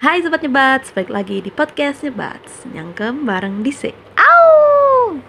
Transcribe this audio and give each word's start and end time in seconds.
Hai 0.00 0.24
Sobat 0.24 0.40
Nyebats, 0.40 0.96
balik 0.96 1.12
lagi 1.12 1.44
di 1.44 1.52
podcast 1.52 2.00
Nyebats 2.00 2.64
Nyangkem 2.72 3.28
bareng 3.28 3.60
Dise. 3.60 3.92
Ow! 4.16 5.20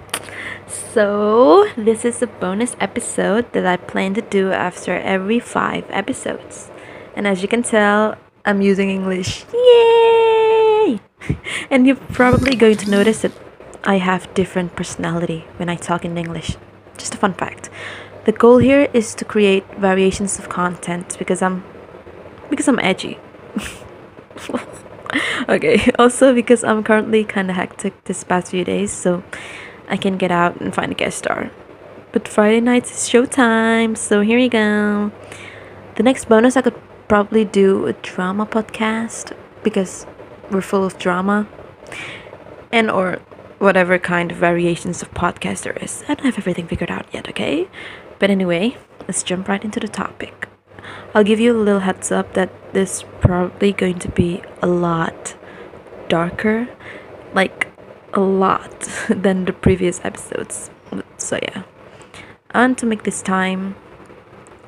So, 0.72 1.68
this 1.76 2.08
is 2.08 2.24
a 2.24 2.32
bonus 2.40 2.80
episode 2.80 3.52
that 3.52 3.68
I 3.68 3.76
plan 3.76 4.16
to 4.16 4.24
do 4.24 4.56
after 4.56 4.96
every 4.96 5.44
five 5.44 5.84
episodes. 5.92 6.72
And 7.20 7.28
as 7.28 7.44
you 7.44 7.52
can 7.52 7.68
tell, 7.68 8.16
I'm 8.48 8.64
using 8.64 8.88
English. 8.88 9.44
Yay! 9.52 11.04
and 11.68 11.84
you're 11.84 12.00
probably 12.16 12.56
going 12.56 12.80
to 12.80 12.88
notice 12.88 13.28
that 13.28 13.36
I 13.84 14.00
have 14.00 14.32
different 14.40 14.80
personality 14.80 15.52
when 15.60 15.68
I 15.68 15.76
talk 15.76 16.08
in 16.08 16.16
English. 16.16 16.56
Just 16.96 17.12
a 17.12 17.20
fun 17.20 17.36
fact. 17.36 17.68
The 18.24 18.32
goal 18.32 18.64
here 18.64 18.88
is 18.96 19.12
to 19.20 19.28
create 19.28 19.68
variations 19.76 20.40
of 20.40 20.48
content 20.48 21.20
because 21.20 21.44
I'm 21.44 21.68
because 22.48 22.72
I'm 22.72 22.80
edgy 22.80 23.20
okay, 25.50 25.92
also 26.00 26.34
because 26.34 26.64
I'm 26.64 26.84
currently 26.84 27.24
kind 27.24 27.50
of 27.50 27.56
hectic 27.56 28.04
this 28.06 28.24
past 28.24 28.52
few 28.52 28.64
days, 28.64 28.92
so 28.92 29.24
I 29.88 29.98
can 29.98 30.18
get 30.18 30.32
out 30.32 30.60
and 30.62 30.74
find 30.74 30.92
a 30.92 30.96
guest 30.96 31.18
star. 31.18 31.52
But 32.12 32.28
Friday 32.28 32.62
nights 32.62 32.92
is 32.92 33.10
showtime, 33.10 33.98
so 33.98 34.22
here 34.22 34.38
you 34.38 34.50
go. 34.50 35.12
The 35.96 36.04
next 36.04 36.26
bonus, 36.26 36.58
I 36.58 36.62
could 36.62 36.80
probably 37.08 37.46
do 37.46 37.86
a 37.88 37.94
drama 37.94 38.46
podcast 38.46 39.36
because 39.64 40.06
we're 40.50 40.62
full 40.62 40.86
of 40.86 40.98
drama, 40.98 41.48
and 42.72 42.90
or 42.90 43.20
whatever 43.60 44.00
kind 44.00 44.32
of 44.32 44.38
variations 44.38 45.02
of 45.02 45.12
podcast 45.14 45.64
there 45.64 45.78
is. 45.82 46.04
I 46.08 46.16
don't 46.16 46.26
have 46.26 46.38
everything 46.38 46.68
figured 46.68 46.90
out 46.90 47.06
yet, 47.14 47.30
okay? 47.30 47.70
But 48.18 48.30
anyway, 48.30 48.78
let's 49.02 49.24
jump 49.24 49.48
right 49.48 49.64
into 49.64 49.80
the 49.80 49.88
topic. 49.88 50.51
I'll 51.14 51.24
give 51.24 51.40
you 51.40 51.56
a 51.56 51.58
little 51.58 51.82
heads 51.82 52.12
up 52.12 52.34
that 52.34 52.52
this 52.74 53.04
probably 53.20 53.74
going 53.74 54.00
to 54.00 54.10
be 54.10 54.42
a 54.62 54.68
lot 54.68 55.36
darker, 56.08 56.70
like 57.34 57.68
a 58.14 58.20
lot 58.20 58.80
than 59.10 59.46
the 59.46 59.54
previous 59.54 60.00
episodes. 60.04 60.70
So 61.18 61.40
yeah. 61.42 61.64
And 62.52 62.78
to 62.78 62.86
make 62.86 63.04
this 63.04 63.22
time 63.22 63.76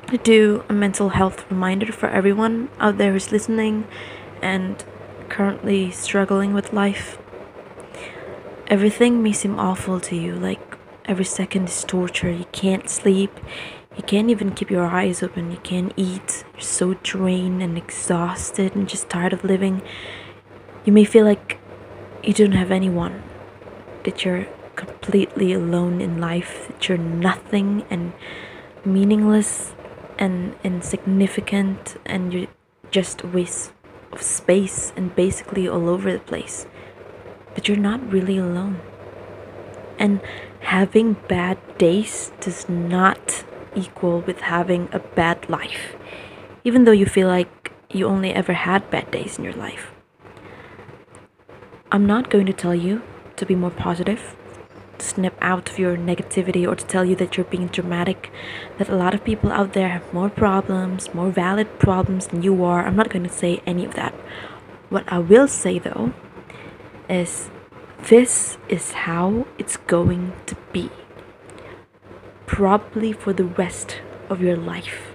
to 0.08 0.18
do 0.18 0.64
a 0.68 0.72
mental 0.72 1.10
health 1.10 1.44
reminder 1.50 1.92
for 1.92 2.08
everyone 2.08 2.68
out 2.78 2.98
there 2.98 3.12
who's 3.12 3.32
listening 3.32 3.86
and 4.42 4.84
currently 5.28 5.90
struggling 5.90 6.54
with 6.54 6.72
life. 6.72 7.18
Everything 8.68 9.22
may 9.22 9.32
seem 9.32 9.58
awful 9.58 10.00
to 10.00 10.16
you, 10.16 10.34
like 10.34 10.78
every 11.04 11.24
second 11.24 11.68
is 11.68 11.84
torture. 11.84 12.30
You 12.30 12.46
can't 12.52 12.88
sleep, 12.88 13.32
you 13.96 14.02
can't 14.02 14.30
even 14.30 14.52
keep 14.52 14.70
your 14.70 14.86
eyes 14.86 15.22
open. 15.22 15.50
You 15.50 15.58
can't 15.58 15.92
eat. 15.96 16.44
You're 16.54 16.60
so 16.60 16.94
drained 16.94 17.62
and 17.62 17.78
exhausted 17.78 18.74
and 18.74 18.88
just 18.88 19.08
tired 19.08 19.32
of 19.32 19.44
living. 19.44 19.82
You 20.84 20.92
may 20.92 21.04
feel 21.04 21.24
like 21.24 21.58
you 22.22 22.34
don't 22.34 22.52
have 22.52 22.70
anyone, 22.70 23.22
that 24.04 24.24
you're 24.24 24.46
completely 24.74 25.52
alone 25.52 26.00
in 26.00 26.20
life, 26.20 26.66
that 26.68 26.88
you're 26.88 26.98
nothing 26.98 27.84
and 27.88 28.12
meaningless 28.84 29.74
and 30.18 30.54
insignificant, 30.64 31.96
and 32.04 32.32
you're 32.32 32.48
just 32.90 33.22
a 33.22 33.26
waste 33.26 33.72
of 34.12 34.22
space 34.22 34.92
and 34.96 35.14
basically 35.14 35.68
all 35.68 35.88
over 35.88 36.12
the 36.12 36.18
place. 36.18 36.66
But 37.54 37.68
you're 37.68 37.76
not 37.76 38.12
really 38.12 38.38
alone. 38.38 38.80
And 39.98 40.20
having 40.60 41.14
bad 41.28 41.58
days 41.78 42.32
does 42.40 42.68
not 42.68 43.44
equal 43.74 44.20
with 44.20 44.40
having 44.40 44.88
a 44.92 44.98
bad 44.98 45.48
life, 45.48 45.96
even 46.64 46.84
though 46.84 46.92
you 46.92 47.06
feel 47.06 47.28
like 47.28 47.72
you 47.90 48.06
only 48.06 48.32
ever 48.32 48.52
had 48.52 48.90
bad 48.90 49.10
days 49.10 49.38
in 49.38 49.44
your 49.44 49.54
life. 49.54 49.92
I'm 51.92 52.06
not 52.06 52.30
going 52.30 52.46
to 52.46 52.52
tell 52.52 52.74
you 52.74 53.02
to 53.36 53.46
be 53.46 53.54
more 53.54 53.70
positive, 53.70 54.34
to 54.98 55.06
snap 55.06 55.34
out 55.40 55.70
of 55.70 55.78
your 55.78 55.96
negativity, 55.96 56.66
or 56.66 56.74
to 56.74 56.86
tell 56.86 57.04
you 57.04 57.14
that 57.16 57.36
you're 57.36 57.44
being 57.44 57.68
dramatic, 57.68 58.32
that 58.78 58.88
a 58.88 58.96
lot 58.96 59.14
of 59.14 59.24
people 59.24 59.52
out 59.52 59.72
there 59.74 59.88
have 59.88 60.12
more 60.12 60.28
problems, 60.28 61.14
more 61.14 61.30
valid 61.30 61.78
problems 61.78 62.28
than 62.28 62.42
you 62.42 62.64
are. 62.64 62.84
I'm 62.84 62.96
not 62.96 63.10
going 63.10 63.24
to 63.24 63.32
say 63.32 63.62
any 63.66 63.84
of 63.84 63.94
that. 63.94 64.14
What 64.88 65.04
I 65.06 65.18
will 65.18 65.48
say 65.48 65.78
though 65.78 66.12
is 67.08 67.50
this 68.08 68.58
is 68.68 68.92
how 68.92 69.46
it's 69.58 69.76
going 69.76 70.32
to 70.46 70.56
be 70.72 70.90
probably 72.46 73.12
for 73.12 73.32
the 73.32 73.44
rest 73.44 74.00
of 74.28 74.40
your 74.40 74.56
life. 74.56 75.14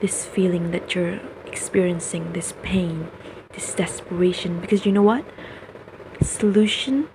This 0.00 0.24
feeling 0.24 0.70
that 0.70 0.94
you're 0.94 1.20
experiencing, 1.46 2.32
this 2.32 2.54
pain, 2.62 3.08
this 3.52 3.74
desperation, 3.74 4.60
because 4.60 4.86
you 4.86 4.92
know 4.92 5.02
what? 5.02 5.24
Solution 6.22 7.08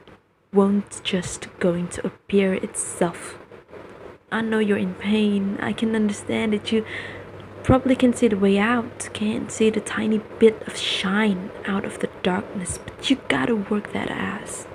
won't 0.53 1.01
just 1.03 1.47
going 1.59 1.87
to 1.89 2.05
appear 2.05 2.53
itself. 2.53 3.37
I 4.31 4.41
know 4.41 4.59
you're 4.59 4.77
in 4.77 4.95
pain. 4.95 5.57
I 5.61 5.73
can 5.73 5.95
understand 5.95 6.53
that 6.53 6.71
you 6.71 6.85
probably 7.63 7.95
can 7.95 8.13
see 8.13 8.27
the 8.27 8.37
way 8.37 8.57
out, 8.57 9.09
can't 9.13 9.51
see 9.51 9.69
the 9.69 9.81
tiny 9.81 10.19
bit 10.39 10.61
of 10.67 10.77
shine 10.77 11.51
out 11.65 11.85
of 11.85 11.99
the 11.99 12.09
darkness, 12.21 12.77
but 12.77 13.09
you 13.09 13.17
gotta 13.27 13.55
work 13.55 13.91
that 13.93 14.09
ass. 14.09 14.67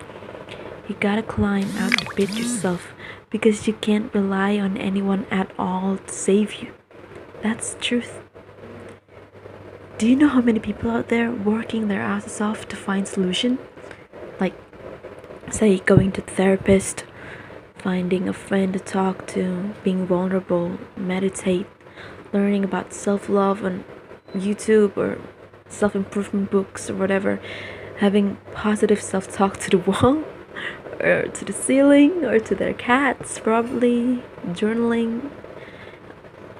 You 0.89 0.97
gotta 0.99 1.23
climb 1.23 1.69
out 1.77 1.97
the 1.99 2.07
pit 2.17 2.31
yourself 2.37 2.93
because 3.31 3.67
you 3.67 3.73
can't 3.75 4.13
rely 4.13 4.59
on 4.59 4.77
anyone 4.77 5.25
at 5.31 5.51
all 5.59 5.97
to 5.97 6.13
save 6.13 6.55
you. 6.55 6.73
That's 7.43 7.77
truth. 7.81 8.21
Do 9.99 10.09
you 10.09 10.17
know 10.17 10.29
how 10.29 10.41
many 10.41 10.59
people 10.59 10.91
out 10.91 11.09
there 11.09 11.31
working 11.31 11.89
their 11.89 12.03
asses 12.03 12.41
off 12.41 12.67
to 12.69 12.77
find 12.77 13.07
solution? 13.07 13.59
Like 14.41 14.55
say 15.51 15.79
going 15.79 16.13
to 16.13 16.21
therapist, 16.21 17.05
finding 17.77 18.29
a 18.29 18.33
friend 18.33 18.73
to 18.73 18.79
talk 18.79 19.27
to, 19.29 19.75
being 19.85 20.07
vulnerable, 20.07 20.79
meditate, 20.97 21.67
learning 22.33 22.65
about 22.65 22.93
self-love 22.93 23.65
on 23.65 23.85
YouTube 24.35 24.97
or 24.97 25.19
self-improvement 25.69 26.51
books 26.51 26.91
or 26.91 26.95
whatever, 26.95 27.41
having 27.99 28.37
positive 28.53 29.01
self-talk 29.01 29.59
to 29.59 29.71
the 29.71 29.79
wall 29.91 30.25
or 31.03 31.29
to 31.29 31.45
the 31.45 31.53
ceiling 31.53 32.25
or 32.25 32.39
to 32.39 32.55
their 32.55 32.75
cats, 32.75 33.39
probably 33.39 34.23
journaling, 34.49 35.31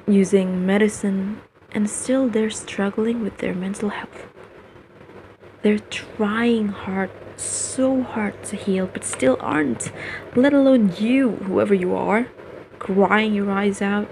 using 0.07 0.67
medicine, 0.67 1.41
and 1.73 1.89
still 1.89 2.29
they're 2.29 2.51
struggling 2.51 3.23
with 3.23 3.39
their 3.39 3.55
mental 3.55 3.91
health. 3.91 4.27
They're 5.63 5.79
trying 5.79 6.69
hard, 6.69 7.11
so 7.37 8.03
hard 8.03 8.43
to 8.45 8.57
heal, 8.57 8.87
but 8.87 9.05
still 9.05 9.37
aren't, 9.41 9.93
let 10.35 10.53
alone 10.53 10.95
you, 10.99 11.33
whoever 11.33 11.75
you 11.75 11.95
are, 11.95 12.29
crying 12.79 13.35
your 13.35 13.51
eyes 13.51 13.83
out, 13.83 14.09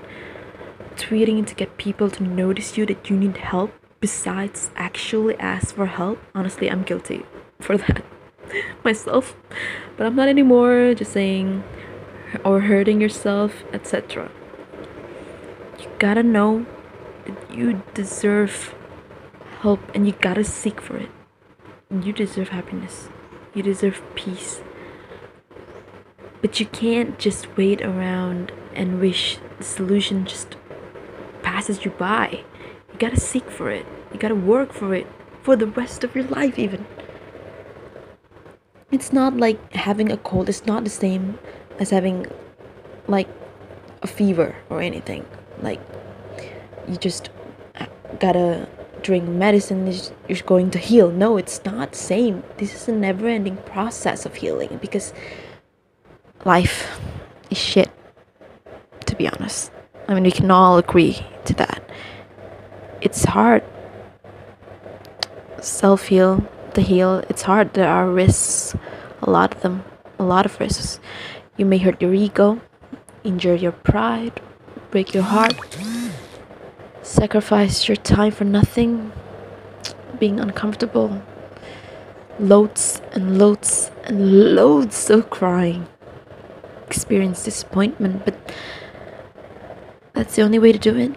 tweeting 0.97 1.47
to 1.47 1.55
get 1.55 1.79
people 1.79 2.11
to 2.11 2.23
notice 2.23 2.77
you 2.77 2.85
that 2.87 3.09
you 3.09 3.17
need 3.17 3.39
help 3.39 3.73
besides 4.01 4.71
actually 4.77 5.37
ask 5.39 5.75
for 5.75 5.87
help. 5.87 6.21
Honestly, 6.35 6.71
I'm 6.71 6.83
guilty 6.83 7.25
for 7.61 7.79
that. 7.79 8.05
myself, 8.85 9.37
but 9.97 10.07
I'm 10.07 10.17
not 10.17 10.29
anymore. 10.29 10.95
Just 10.95 11.13
saying, 11.13 11.65
or 12.45 12.61
hurting 12.61 13.01
yourself, 13.01 13.65
etc. 13.73 14.31
You 15.79 15.89
gotta 15.99 16.23
know 16.23 16.67
that 17.27 17.51
you 17.55 17.83
deserve 17.95 18.75
help 19.61 19.81
and 19.95 20.07
you 20.07 20.13
gotta 20.21 20.45
seek 20.45 20.81
for 20.81 20.97
it. 20.97 21.11
You 21.91 22.13
deserve 22.13 22.51
happiness, 22.51 23.09
you 23.55 23.63
deserve 23.63 24.03
peace. 24.15 24.61
But 26.41 26.61
you 26.61 26.67
can't 26.67 27.19
just 27.19 27.57
wait 27.57 27.83
around 27.83 28.53
and 28.75 29.01
wish 29.01 29.39
the 29.59 29.65
solution 29.65 30.25
just 30.25 30.57
passes 31.43 31.85
you 31.85 31.91
by. 31.91 32.45
You 32.93 32.99
gotta 32.99 33.19
seek 33.19 33.51
for 33.51 33.71
it, 33.71 33.87
you 34.13 34.19
gotta 34.19 34.35
work 34.35 34.73
for 34.73 34.95
it 34.95 35.07
for 35.43 35.57
the 35.57 35.67
rest 35.67 36.05
of 36.05 36.15
your 36.15 36.25
life, 36.25 36.59
even 36.59 36.87
it's 38.91 39.13
not 39.13 39.37
like 39.37 39.73
having 39.75 40.11
a 40.11 40.17
cold 40.17 40.49
it's 40.49 40.65
not 40.65 40.85
the 40.85 40.91
same 40.91 41.39
as 41.79 41.91
having 41.91 42.27
like 43.07 43.29
a 44.03 44.07
fever 44.07 44.55
or 44.71 44.81
anything. 44.81 45.25
Like 45.61 45.81
you 46.87 46.97
just 46.97 47.31
uh, 47.77 47.87
gotta 48.19 48.69
drink 49.03 49.29
medicine 49.29 49.93
you're 50.29 50.39
going 50.47 50.71
to 50.71 50.79
heal. 50.79 51.11
No 51.11 51.37
it's 51.37 51.65
not 51.65 51.95
same. 51.95 52.43
This 52.57 52.75
is 52.75 52.89
a 52.89 52.93
never 52.93 53.29
ending 53.29 53.57
process 53.59 54.27
of 54.27 54.35
healing 54.35 54.79
because 54.81 55.13
life 56.45 57.01
is 57.51 57.59
shit 57.59 57.91
to 59.07 59.17
be 59.17 59.29
honest. 59.29 59.71
I 60.07 60.15
mean 60.15 60.25
we 60.25 60.31
can 60.31 60.51
all 60.51 60.79
agree 60.79 61.25
to 61.45 61.55
that. 61.55 61.83
It's 63.01 63.25
hard. 63.25 63.63
Self 65.61 66.07
heal 66.07 66.47
to 66.75 66.81
heal, 66.81 67.25
it's 67.29 67.43
hard. 67.43 67.75
There 67.75 67.89
are 67.89 68.09
risks, 68.09 68.77
a 69.23 69.31
lot 69.31 69.55
of 69.55 69.61
them, 69.63 69.85
a 70.19 70.25
lot 70.25 70.47
of 70.47 70.59
risks. 70.61 71.01
You 71.57 71.67
may 71.67 71.79
hurt 71.79 72.01
your 72.01 72.15
ego, 72.15 72.61
injure 73.25 73.55
your 73.55 73.73
pride, 73.73 74.41
break 74.91 75.15
your 75.15 75.25
heart, 75.25 75.57
sacrifice 77.03 77.89
your 77.89 77.97
time 77.97 78.33
for 78.33 78.45
nothing. 78.45 79.13
being 80.19 80.41
uncomfortable. 80.41 81.23
Loads 82.39 83.01
and 83.13 83.39
loads 83.39 83.91
and 84.05 84.55
loads 84.55 85.11
of 85.11 85.31
crying. 85.31 85.87
Experience 86.87 87.45
disappointment, 87.45 88.25
but 88.25 88.35
that's 90.13 90.37
the 90.37 90.43
only 90.43 90.59
way 90.59 90.73
to 90.73 90.79
do 90.79 90.97
it. 90.97 91.15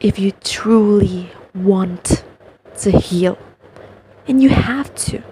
If 0.00 0.18
you 0.18 0.32
truly 0.32 1.30
want 1.54 2.24
to 2.78 2.90
heal, 2.90 3.38
and 4.26 4.42
you 4.42 4.48
have 4.48 4.94
to. 4.94 5.22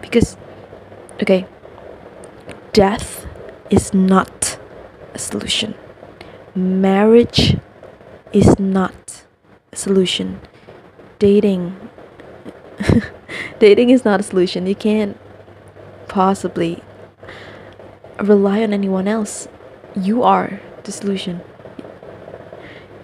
Because, 0.00 0.36
okay, 1.22 1.46
death 2.72 3.26
is 3.70 3.94
not 3.94 4.58
a 5.14 5.18
solution. 5.18 5.74
Marriage 6.54 7.58
is 8.32 8.58
not 8.58 9.24
a 9.72 9.76
solution. 9.76 10.40
Dating 11.18 11.88
dating 13.58 13.90
is 13.90 14.04
not 14.04 14.20
a 14.20 14.22
solution. 14.22 14.66
You 14.66 14.74
can't 14.74 15.18
possibly 16.08 16.82
rely 18.20 18.62
on 18.62 18.72
anyone 18.72 19.08
else. 19.08 19.48
You 19.96 20.22
are 20.22 20.60
the 20.84 20.92
solution. 20.92 21.40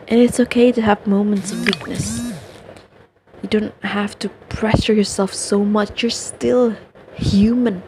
And 0.09 0.21
it's 0.21 0.41
okay 0.41 0.73
to 0.73 0.83
have 0.83 1.07
moments 1.07 1.53
of 1.53 1.65
weakness. 1.65 2.28
You 3.49 3.61
don't 3.61 3.83
have 3.83 4.19
to 4.19 4.29
pressure 4.51 4.93
yourself 4.93 5.33
so 5.33 5.65
much. 5.65 6.03
You're 6.03 6.11
still 6.11 6.77
human. 7.15 7.83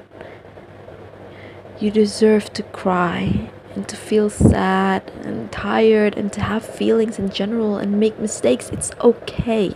You 1.79 1.91
deserve 1.91 2.51
to 2.55 2.63
cry 2.63 3.51
and 3.75 3.87
to 3.87 3.95
feel 3.95 4.31
sad 4.31 5.11
and 5.23 5.53
tired 5.53 6.17
and 6.17 6.33
to 6.33 6.41
have 6.41 6.65
feelings 6.65 7.19
in 7.19 7.29
general 7.29 7.77
and 7.77 8.01
make 8.01 8.19
mistakes. 8.19 8.71
It's 8.71 8.91
okay. 9.03 9.75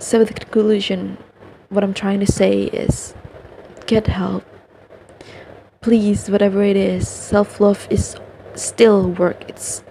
So, 0.00 0.24
the 0.24 0.34
conclusion, 0.34 1.18
what 1.68 1.84
I'm 1.84 1.94
trying 1.94 2.18
to 2.18 2.26
say 2.26 2.64
is 2.64 3.14
get 3.86 4.08
help. 4.08 4.42
Please, 5.80 6.28
whatever 6.28 6.64
it 6.64 6.76
is, 6.76 7.06
self 7.06 7.60
love 7.60 7.86
is 7.88 8.16
still 8.56 9.10
work. 9.10 9.44
It's 9.48 9.84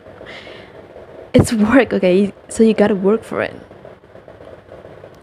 it's 1.34 1.54
work, 1.54 1.94
okay? 1.94 2.34
So 2.50 2.62
you 2.62 2.74
gotta 2.74 2.96
work 2.96 3.24
for 3.24 3.42
it. 3.42 3.56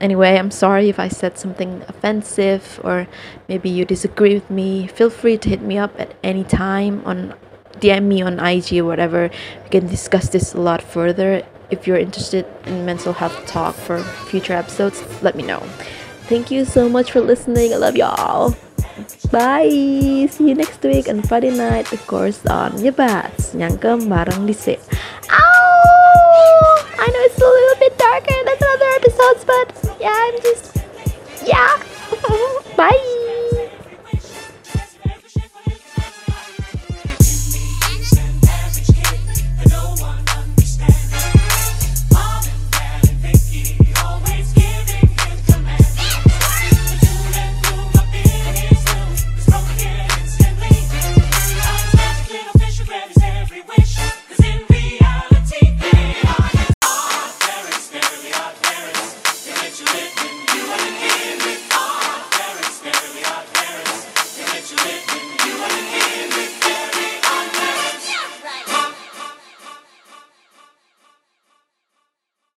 Anyway, 0.02 0.37
I'm 0.37 0.50
sorry 0.50 0.88
if 0.88 0.99
I 0.99 1.06
said 1.06 1.38
something 1.38 1.82
offensive 1.87 2.81
or 2.82 3.06
maybe 3.46 3.70
you 3.70 3.84
disagree 3.84 4.34
with 4.34 4.50
me. 4.50 4.88
Feel 4.88 5.10
free 5.10 5.38
to 5.38 5.49
hit 5.49 5.62
me 5.62 5.78
up 5.78 5.94
at 5.99 6.12
any 6.25 6.43
time 6.43 7.02
on 7.06 7.34
DM 7.78 8.10
me 8.10 8.20
on 8.20 8.43
IG 8.43 8.82
or 8.82 8.84
whatever. 8.84 9.31
We 9.62 9.69
can 9.70 9.87
discuss 9.87 10.28
this 10.28 10.54
a 10.54 10.60
lot 10.60 10.82
further. 10.82 11.46
If 11.70 11.87
you're 11.87 12.02
interested 12.02 12.44
in 12.66 12.84
mental 12.84 13.12
health 13.12 13.46
talk 13.46 13.76
for 13.76 14.02
future 14.26 14.54
episodes, 14.54 15.00
let 15.22 15.37
me 15.37 15.44
know. 15.44 15.60
Thank 16.26 16.50
you 16.50 16.64
so 16.64 16.88
much 16.88 17.12
for 17.12 17.20
listening. 17.20 17.72
I 17.72 17.76
love 17.76 17.96
y'all. 17.96 18.56
Bye. 19.31 20.26
See 20.31 20.48
you 20.48 20.55
next 20.55 20.82
week 20.82 21.08
on 21.08 21.22
Friday 21.22 21.55
night, 21.55 21.93
of 21.93 22.05
course, 22.06 22.44
on 22.46 22.72
Nyebats. 22.72 23.55
Nyangkem 23.55 24.10
bareng 24.10 24.44
di 24.44 24.52
but 29.46 29.96
yeah, 30.00 30.12
I'm 30.14 30.42
just, 30.42 30.76
yeah. 31.46 31.82
Bye. 32.76 33.21